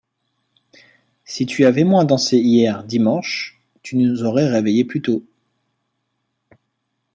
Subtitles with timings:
[1.25, 5.23] Si tu avais moins dansé hier dimanche, tu nous aurais réveillés plus tôt...